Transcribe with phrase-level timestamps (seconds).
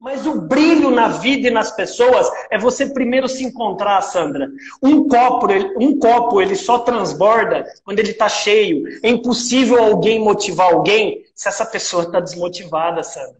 [0.00, 4.48] Mas o brilho na vida e nas pessoas é você primeiro se encontrar, Sandra.
[4.82, 5.46] Um copo,
[5.78, 8.82] um copo ele só transborda quando ele está cheio.
[9.02, 13.36] É impossível alguém motivar alguém se essa pessoa está desmotivada, Sandra.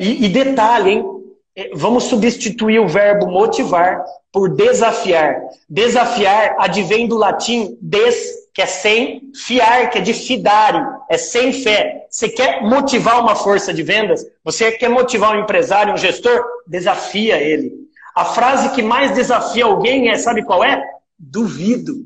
[0.00, 1.04] E, e detalhe, hein?
[1.54, 5.40] É, vamos substituir o verbo motivar por desafiar.
[5.68, 11.50] Desafiar advém do latim des, que é sem, fiar, que é de fidare, é sem
[11.50, 12.06] fé.
[12.10, 14.22] Você quer motivar uma força de vendas?
[14.44, 16.44] Você quer motivar um empresário, um gestor?
[16.66, 17.72] Desafia ele.
[18.14, 20.82] A frase que mais desafia alguém é, sabe qual é?
[21.18, 22.04] Duvido.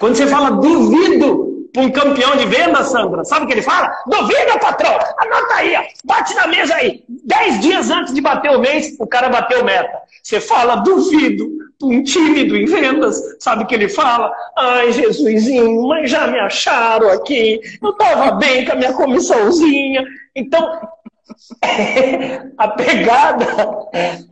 [0.00, 3.88] Quando você fala duvido, para um campeão de venda, Sandra, sabe o que ele fala?
[4.06, 4.98] Duvida, patrão!
[5.18, 5.82] Anota aí, ó.
[6.04, 7.04] bate na mesa aí.
[7.06, 10.00] Dez dias antes de bater o mês, o cara bateu meta.
[10.26, 11.48] Você fala, duvido,
[11.80, 14.28] um tímido em vendas, sabe o que ele fala?
[14.58, 17.60] Ai, Jesusinho, mas já me acharam aqui.
[17.80, 20.04] Eu estava bem com a minha comissãozinha.
[20.34, 20.80] Então,
[22.58, 23.46] a pegada,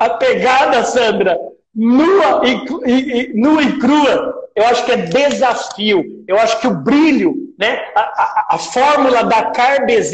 [0.01, 1.39] a pegada, Sandra,
[1.73, 6.25] nua e, e, e, nua e crua, eu acho que é desafio.
[6.29, 7.81] Eu acho que o brilho, né?
[7.95, 10.11] a, a, a fórmula da CAR-BZ,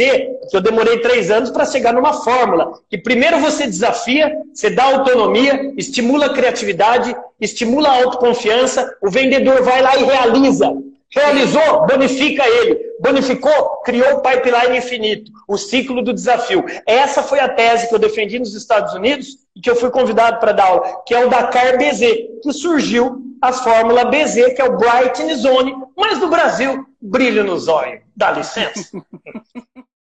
[0.50, 4.84] que eu demorei três anos para chegar numa fórmula, que primeiro você desafia, você dá
[4.84, 10.72] autonomia, estimula a criatividade, estimula a autoconfiança, o vendedor vai lá e realiza.
[11.12, 12.78] Realizou, bonifica ele.
[13.00, 16.64] Bonificou, criou o pipeline infinito, o ciclo do desafio.
[16.86, 20.38] Essa foi a tese que eu defendi nos Estados Unidos e que eu fui convidado
[20.38, 22.00] para dar aula, que é o Dakar BZ,
[22.42, 27.69] que surgiu a fórmula BZ, que é o Bright Zone, mas no Brasil, brilho nos
[27.69, 28.02] olhos.
[28.14, 28.91] Dá licença.